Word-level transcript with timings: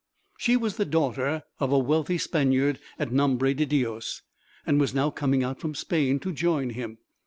She 0.39 0.57
was 0.57 0.77
the 0.77 0.85
daughter 0.85 1.43
of 1.59 1.71
a 1.71 1.77
wealthy 1.77 2.17
Spaniard, 2.17 2.79
at 2.97 3.11
Nombre 3.11 3.53
de 3.53 3.67
Dios, 3.67 4.23
and 4.65 4.79
was 4.79 4.95
now 4.95 5.11
coming 5.11 5.43
out 5.43 5.59
from 5.59 5.75
Spain 5.75 6.19
to 6.21 6.33
join 6.33 6.71
him. 6.71 6.97